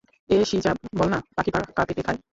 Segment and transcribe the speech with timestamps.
[0.29, 2.19] এ শীজা, বল না, পাখি পাকা পেঁপে খায়।